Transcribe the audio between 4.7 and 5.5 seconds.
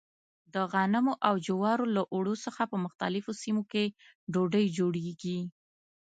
جوړېږي.